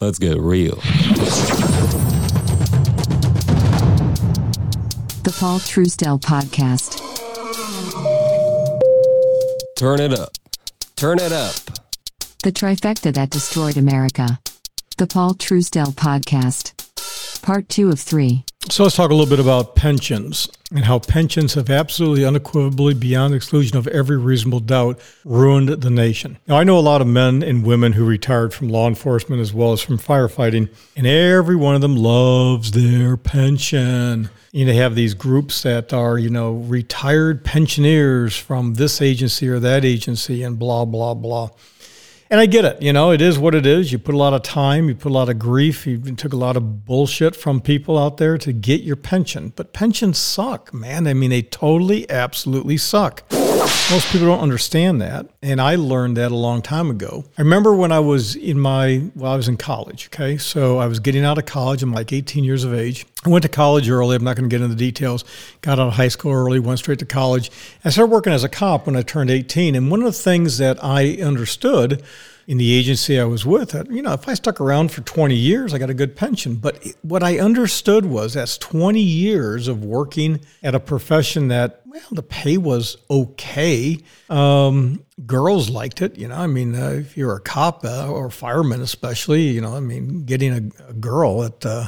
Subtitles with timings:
[0.00, 0.76] Let's get real.
[5.24, 7.04] The Paul Truesdell Podcast.
[9.76, 10.30] Turn it up.
[10.94, 11.54] Turn it up.
[12.44, 14.38] The trifecta that destroyed America.
[14.98, 17.42] The Paul Truesdell Podcast.
[17.42, 18.44] Part two of three.
[18.70, 23.34] So let's talk a little bit about pensions and how pensions have absolutely unequivocally, beyond
[23.34, 26.38] exclusion of every reasonable doubt, ruined the nation.
[26.46, 29.54] Now, I know a lot of men and women who retired from law enforcement as
[29.54, 34.28] well as from firefighting, and every one of them loves their pension.
[34.52, 39.48] You know, they have these groups that are, you know, retired pensioners from this agency
[39.48, 41.50] or that agency and blah, blah, blah.
[42.30, 42.82] And I get it.
[42.82, 43.90] You know, it is what it is.
[43.90, 46.36] You put a lot of time, you put a lot of grief, you took a
[46.36, 49.54] lot of bullshit from people out there to get your pension.
[49.56, 51.06] But pensions suck, man.
[51.06, 53.22] I mean, they totally, absolutely suck.
[53.90, 55.26] Most people don't understand that.
[55.42, 57.24] And I learned that a long time ago.
[57.38, 60.36] I remember when I was in my, well, I was in college, okay?
[60.36, 61.82] So I was getting out of college.
[61.82, 63.06] I'm like 18 years of age.
[63.24, 64.14] I went to college early.
[64.14, 65.24] I'm not going to get into the details.
[65.62, 67.50] Got out of high school early, went straight to college.
[67.82, 69.74] I started working as a cop when I turned 18.
[69.74, 72.02] And one of the things that I understood
[72.46, 75.74] in the agency I was with, you know, if I stuck around for 20 years,
[75.74, 76.54] I got a good pension.
[76.54, 82.08] But what I understood was that's 20 years of working at a profession that, well,
[82.10, 83.98] the pay was okay.
[84.28, 86.34] Um, girls liked it, you know.
[86.34, 90.24] I mean, uh, if you're a cop uh, or fireman, especially, you know, I mean,
[90.24, 91.86] getting a, a girl at, uh,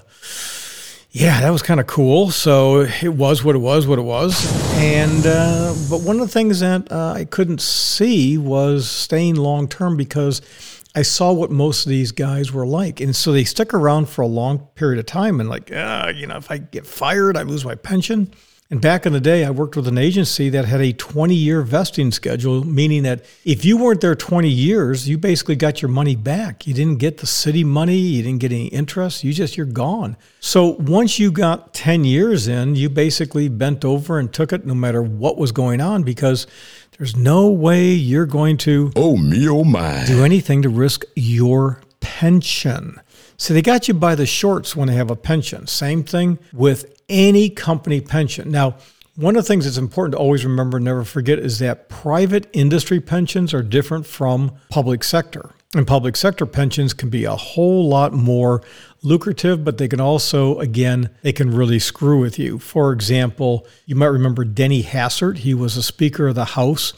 [1.10, 2.30] yeah, that was kind of cool.
[2.30, 4.50] So it was what it was, what it was.
[4.78, 9.68] And uh, but one of the things that uh, I couldn't see was staying long
[9.68, 10.40] term because
[10.94, 14.22] I saw what most of these guys were like, and so they stick around for
[14.22, 15.40] a long period of time.
[15.40, 18.32] And like, uh, you know, if I get fired, I lose my pension.
[18.72, 21.60] And back in the day, I worked with an agency that had a 20 year
[21.62, 26.14] vesting schedule, meaning that if you weren't there 20 years, you basically got your money
[26.14, 26.68] back.
[26.68, 30.16] You didn't get the city money, you didn't get any interest, you just, you're gone.
[30.38, 34.76] So once you got 10 years in, you basically bent over and took it no
[34.76, 36.46] matter what was going on because
[36.96, 40.04] there's no way you're going to Oh me, oh my.
[40.06, 43.00] do anything to risk your pension.
[43.40, 45.66] So they got you by the shorts when they have a pension.
[45.66, 48.50] Same thing with any company pension.
[48.50, 48.76] Now,
[49.16, 52.50] one of the things that's important to always remember and never forget is that private
[52.52, 55.52] industry pensions are different from public sector.
[55.74, 58.60] And public sector pensions can be a whole lot more
[59.02, 62.58] lucrative, but they can also, again, they can really screw with you.
[62.58, 65.38] For example, you might remember Denny Hastert.
[65.38, 66.92] He was a Speaker of the House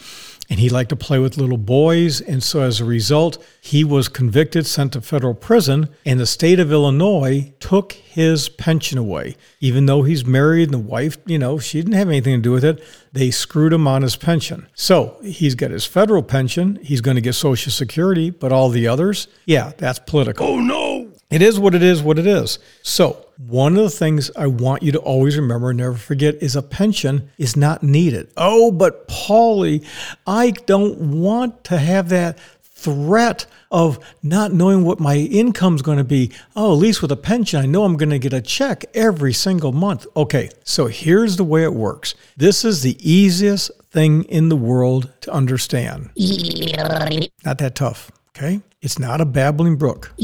[0.53, 2.21] and he liked to play with little boys.
[2.21, 6.61] And so as a result, he was convicted, sent to federal prison, and the state
[6.61, 9.35] of Illinois took his pension away.
[9.61, 12.53] Even though he's married and the wife, you know, she didn't have anything to do
[12.53, 14.67] with it, they screwed him on his pension.
[14.75, 18.87] So he's got his federal pension, he's going to get Social Security, but all the
[18.87, 20.47] others, yeah, that's political.
[20.47, 21.02] Oh no.
[21.33, 22.59] It is what it is, what it is.
[22.83, 26.55] So, one of the things I want you to always remember and never forget is
[26.55, 28.31] a pension is not needed.
[28.37, 29.85] Oh, but Paulie,
[30.27, 36.05] I don't want to have that threat of not knowing what my income's going to
[36.05, 36.31] be.
[36.55, 39.33] Oh, at least with a pension, I know I'm going to get a check every
[39.33, 40.07] single month.
[40.17, 42.15] Okay, so here's the way it works.
[42.37, 46.11] This is the easiest thing in the world to understand.
[47.45, 48.61] Not that tough, okay?
[48.81, 50.13] It's not a babbling brook.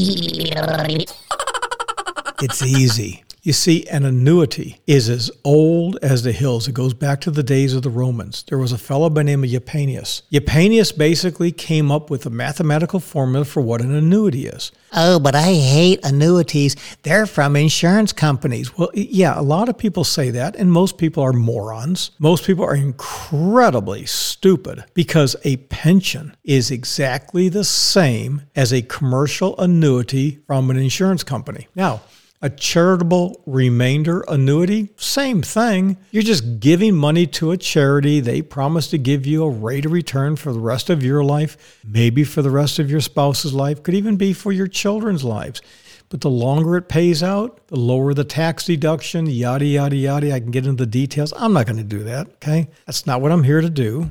[2.41, 3.25] It's easy.
[3.43, 6.67] You see, an annuity is as old as the hills.
[6.67, 8.45] It goes back to the days of the Romans.
[8.49, 10.23] There was a fellow by the name of Eupanius.
[10.33, 14.73] Eupanius basically came up with a mathematical formula for what an annuity is.
[14.93, 16.75] Oh, but I hate annuities.
[17.03, 18.77] They're from insurance companies.
[18.77, 22.11] Well, yeah, a lot of people say that, and most people are morons.
[22.19, 29.57] Most people are incredibly stupid because a pension is exactly the same as a commercial
[29.59, 31.69] annuity from an insurance company.
[31.75, 32.01] Now,
[32.41, 35.97] a charitable remainder annuity, same thing.
[36.11, 38.21] You're just giving money to a charity.
[38.21, 41.81] They promise to give you a rate of return for the rest of your life,
[41.85, 45.61] maybe for the rest of your spouse's life, could even be for your children's lives.
[46.11, 50.33] But the longer it pays out, the lower the tax deduction, yada, yada, yada.
[50.33, 51.35] I can get into the details.
[51.37, 52.69] I'm not going to do that, okay?
[52.87, 54.11] That's not what I'm here to do.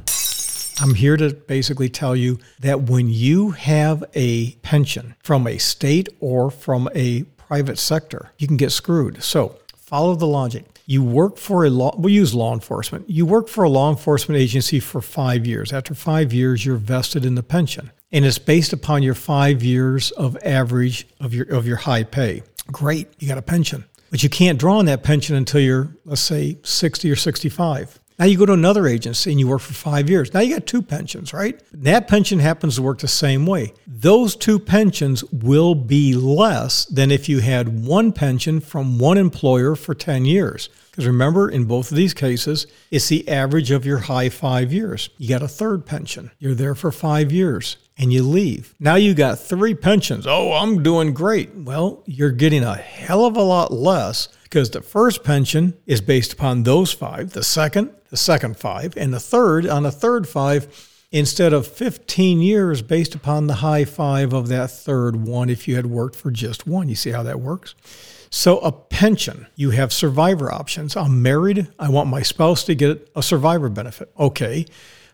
[0.80, 6.08] I'm here to basically tell you that when you have a pension from a state
[6.20, 9.24] or from a private sector, you can get screwed.
[9.24, 10.66] So follow the logic.
[10.86, 13.10] You work for a law, we'll use law enforcement.
[13.10, 15.74] You work for a law enforcement agency for five years.
[15.74, 17.92] After five years, you're vested in the pension.
[18.12, 22.44] And it's based upon your five years of average of your of your high pay.
[22.72, 23.84] Great, you got a pension.
[24.10, 28.00] But you can't draw on that pension until you're, let's say, 60 or 65.
[28.20, 30.34] Now you go to another agency and you work for five years.
[30.34, 31.62] Now you got two pensions, right?
[31.72, 33.74] That pension happens to work the same way.
[33.86, 39.76] Those two pensions will be less than if you had one pension from one employer
[39.76, 40.70] for 10 years.
[40.90, 45.12] Because remember, in both of these cases, it's the average of your high five years.
[45.20, 46.32] You got a third pension.
[46.40, 48.74] You're there for five years and you leave.
[48.80, 50.26] Now you got three pensions.
[50.26, 51.54] Oh, I'm doing great.
[51.54, 56.34] Well, you're getting a hell of a lot less because the first pension is based
[56.34, 60.68] upon those five, the second, the second five, and the third on the third five
[61.12, 65.76] instead of 15 years based upon the high five of that third one if you
[65.76, 66.90] had worked for just one.
[66.90, 67.76] You see how that works?
[68.30, 70.98] So, a pension, you have survivor options.
[70.98, 71.70] I'm married.
[71.80, 74.12] I want my spouse to get a survivor benefit.
[74.20, 74.66] Okay.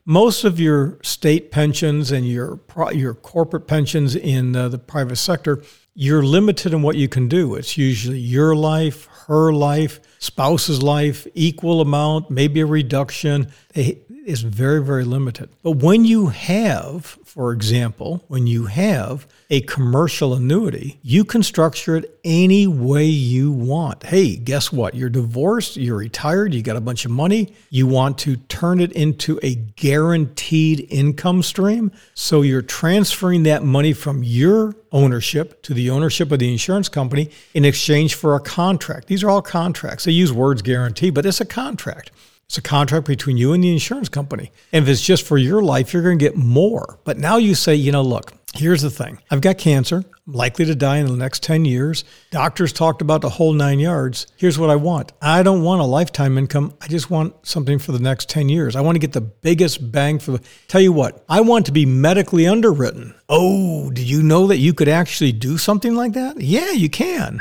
[0.05, 2.59] Most of your state pensions and your,
[2.91, 5.63] your corporate pensions in uh, the private sector,
[5.93, 7.55] you're limited in what you can do.
[7.55, 13.51] It's usually your life, her life, spouse's life, equal amount, maybe a reduction.
[13.75, 15.49] It's very, very limited.
[15.63, 21.97] But when you have, for example, when you have a commercial annuity, you can structure
[21.97, 24.03] it any way you want.
[24.03, 24.95] Hey, guess what?
[24.95, 28.93] You're divorced, you're retired, you got a bunch of money, you want to turn it
[28.93, 31.91] into a guaranteed income stream.
[32.13, 37.29] So you're transferring that money from your ownership to the ownership of the insurance company
[37.53, 39.07] in exchange for a contract.
[39.07, 40.05] These are all contracts.
[40.05, 42.11] They use words guarantee, but it's a contract.
[42.45, 44.51] It's a contract between you and the insurance company.
[44.71, 46.99] And if it's just for your life, you're going to get more.
[47.03, 50.03] But now you say, you know, look, here's the thing I've got cancer.
[50.27, 52.05] I'm likely to die in the next 10 years.
[52.31, 54.27] Doctors talked about the whole nine yards.
[54.37, 56.73] Here's what I want I don't want a lifetime income.
[56.79, 58.75] I just want something for the next 10 years.
[58.75, 60.43] I want to get the biggest bang for the.
[60.67, 63.15] Tell you what, I want to be medically underwritten.
[63.29, 66.39] Oh, did you know that you could actually do something like that?
[66.39, 67.39] Yeah, you can.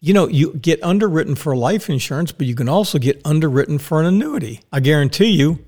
[0.00, 3.98] You know, you get underwritten for life insurance, but you can also get underwritten for
[3.98, 4.60] an annuity.
[4.72, 5.58] I guarantee you,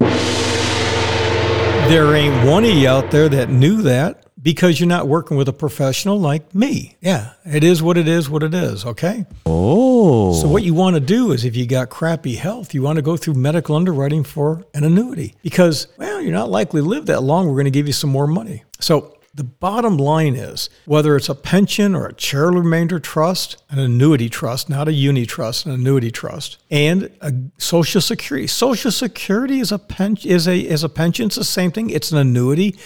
[1.89, 5.49] there ain't one of you out there that knew that because you're not working with
[5.49, 6.97] a professional like me.
[7.01, 9.27] Yeah, it is what it is, what it is, okay?
[9.47, 10.33] Oh.
[10.41, 13.03] So, what you want to do is if you got crappy health, you want to
[13.03, 17.25] go through medical underwriting for an annuity because, well, you're not likely to live that
[17.25, 17.49] long.
[17.49, 18.63] We're going to give you some more money.
[18.79, 23.79] So, the bottom line is whether it's a pension or a charitable remainder trust, an
[23.79, 28.47] annuity trust, not a unitrust, an annuity trust, and a social security.
[28.47, 31.25] Social security is a pen, is a is a pension.
[31.25, 31.89] It's the same thing.
[31.89, 32.77] It's an annuity.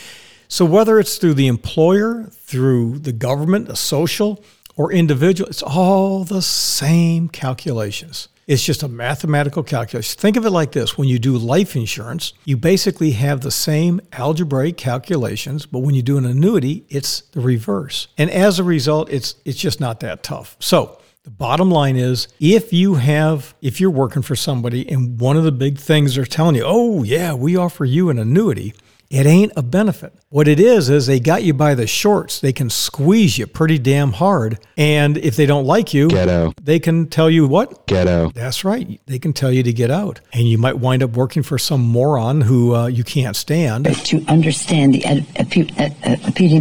[0.47, 4.45] So whether it's through the employer, through the government, a social,
[4.77, 8.29] or individual, it's all the same calculations.
[8.47, 10.21] It's just a mathematical calculation.
[10.21, 14.01] Think of it like this when you do life insurance, you basically have the same
[14.13, 18.09] algebraic calculations, but when you do an annuity, it's the reverse.
[18.19, 20.57] And as a result, it's it's just not that tough.
[20.61, 25.39] So the bottom line is if you have if you're working for somebody and one
[25.39, 28.75] of the big things they're telling you, "Oh, yeah, we offer you an annuity."
[29.15, 30.13] It ain't a benefit.
[30.29, 32.41] What it is, is they got you by the shorts.
[32.41, 34.59] They can squeeze you pretty damn hard.
[34.77, 36.53] And if they don't like you, Ghetto.
[36.61, 37.87] they can tell you what?
[37.87, 38.33] Ghetto.
[38.35, 39.01] That's right.
[39.07, 40.19] They can tell you to get out.
[40.33, 43.85] And you might wind up working for some moron who uh, you can't stand.
[44.07, 46.59] To understand the, ed- epi- ed- ed- epi-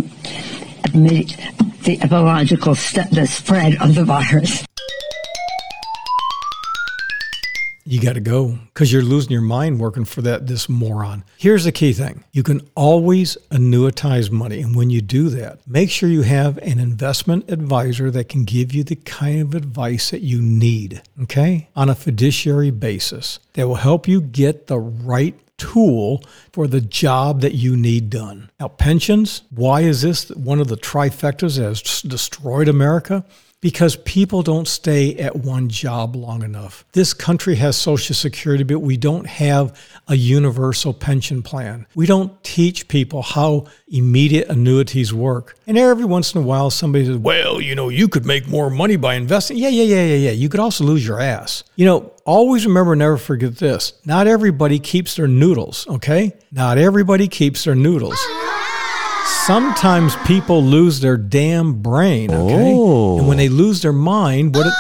[0.94, 4.64] the epidemiological st- the spread of the virus.
[7.86, 11.24] You got to go because you're losing your mind working for that this moron.
[11.38, 12.24] Here's the key thing.
[12.32, 16.80] You can always annuitize money and when you do that, make sure you have an
[16.80, 21.70] investment advisor that can give you the kind of advice that you need, okay?
[21.76, 27.42] On a fiduciary basis that will help you get the right tool for the job
[27.42, 28.50] that you need done.
[28.60, 33.24] Now, pensions, why is this one of the trifectas that has destroyed America?
[33.64, 36.84] Because people don't stay at one job long enough.
[36.92, 39.80] This country has Social Security, but we don't have
[40.10, 41.88] a universal pension plan.
[41.96, 45.58] We don't teach people how immediate annuities work.
[45.66, 48.70] And every once in a while, somebody says, Well, you know, you could make more
[48.70, 49.56] money by investing.
[49.56, 50.32] Yeah, yeah, yeah, yeah, yeah.
[50.32, 51.64] You could also lose your ass.
[51.78, 56.34] You know, always remember, never forget this not everybody keeps their noodles, okay?
[56.52, 58.20] Not everybody keeps their noodles
[59.26, 62.74] sometimes people lose their damn brain, okay?
[62.76, 63.20] Oh.
[63.20, 64.72] And when they lose their mind, what do,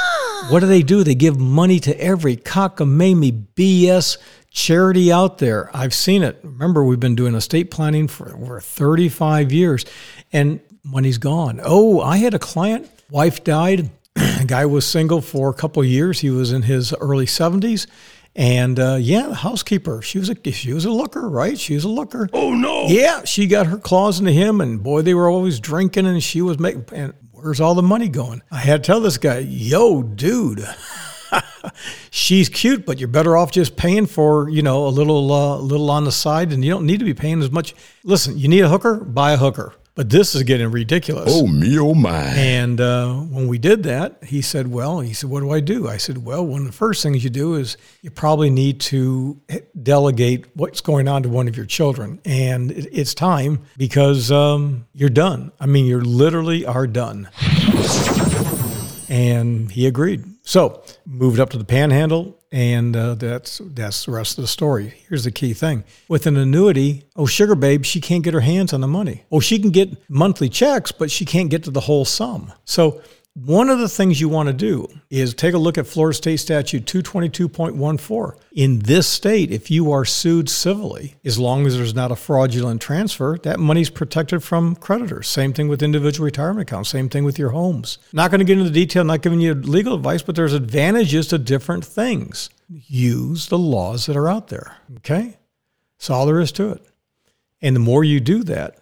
[0.50, 1.03] what do they do?
[1.03, 4.17] They give money to every cockamamie BS
[4.51, 5.69] charity out there.
[5.75, 6.39] I've seen it.
[6.43, 9.85] Remember, we've been doing estate planning for over 35 years
[10.31, 11.59] and money's gone.
[11.63, 13.89] Oh, I had a client, wife died,
[14.45, 16.19] guy was single for a couple of years.
[16.19, 17.88] He was in his early 70s
[18.36, 21.58] and uh, yeah, the housekeeper, she was a she was a looker, right?
[21.58, 22.30] She was a looker.
[22.34, 22.88] Oh no!
[22.88, 26.42] Yeah, she got her claws into him, and boy, they were always drinking, and she
[26.42, 26.86] was making.
[26.94, 28.42] And where's all the money going?
[28.50, 30.68] I had to tell this guy, "Yo, dude."
[32.12, 35.92] she's cute, but you're better off just paying for you know a little uh, little
[35.92, 37.75] on the side, and you don't need to be paying as much.
[38.04, 39.75] Listen, you need a hooker, buy a hooker.
[39.95, 41.29] But this is getting ridiculous.
[41.31, 42.25] Oh me, oh my!
[42.35, 45.88] And uh, when we did that, he said, "Well, he said, what do I do?"
[45.88, 49.39] I said, "Well, one of the first things you do is you probably need to
[49.83, 55.09] delegate what's going on to one of your children, and it's time because um, you're
[55.09, 55.51] done.
[55.59, 57.29] I mean, you literally are done."
[59.09, 60.25] And he agreed.
[60.41, 64.93] So moved up to the Panhandle, and uh, that's that's the rest of the story.
[65.10, 68.72] Here's the key thing: with an annuity, oh sugar babe, she can't get her hands
[68.72, 69.24] on the money.
[69.31, 72.53] Oh, she can get monthly checks, but she can't get to the whole sum.
[72.63, 73.01] So
[73.36, 76.38] one of the things you want to do is take a look at Florida State
[76.38, 78.36] Statute 222.14.
[78.52, 82.80] In this state, if you are sued civilly, as long as there's not a fraudulent
[82.80, 85.28] transfer, that money's protected from creditors.
[85.28, 87.98] Same thing with individual retirement accounts, same thing with your homes.
[88.13, 91.28] Not going to get into the detail, not giving you legal advice, but there's advantages
[91.30, 92.52] to different things.
[92.70, 94.78] Use the laws that are out there.
[94.98, 95.40] Okay?
[95.98, 96.86] That's all there is to it.
[97.63, 98.78] And the more you do that,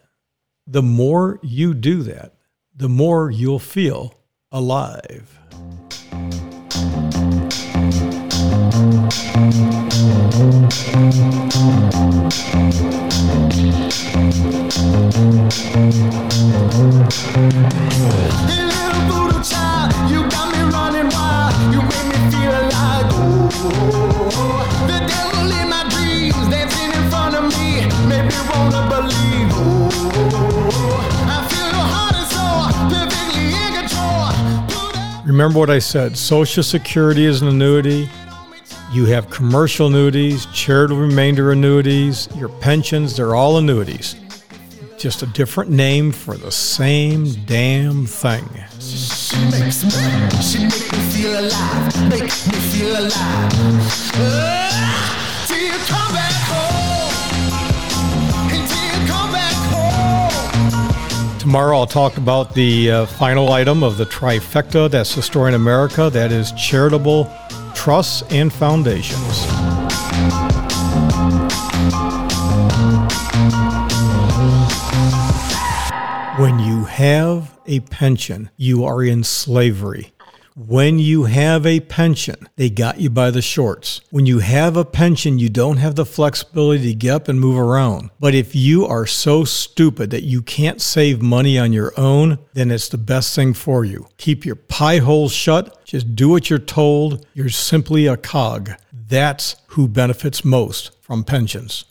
[0.67, 2.33] the more you do that,
[2.75, 4.17] the more you'll feel
[4.51, 5.39] alive.
[35.31, 38.09] Remember what I said Social Security is an annuity.
[38.91, 44.17] You have commercial annuities, charitable remainder annuities, your pensions, they're all annuities.
[44.97, 48.43] Just a different name for the same damn thing.
[48.81, 50.69] She makes me,
[51.13, 54.11] feel alive, make me feel alive.
[54.15, 56.30] Uh, till you come back
[61.41, 65.09] Tomorrow I'll talk about the uh, final item of the trifecta that's
[65.47, 67.35] in America that is charitable
[67.73, 69.47] trusts and foundations.
[76.37, 80.13] When you have a pension, you are in slavery.
[80.55, 84.01] When you have a pension, they got you by the shorts.
[84.09, 87.57] When you have a pension, you don't have the flexibility to get up and move
[87.57, 88.09] around.
[88.19, 92.69] But if you are so stupid that you can't save money on your own, then
[92.69, 94.07] it's the best thing for you.
[94.17, 95.85] Keep your pie holes shut.
[95.85, 97.25] Just do what you're told.
[97.33, 98.71] You're simply a cog.
[98.91, 101.85] That's who benefits most from pensions.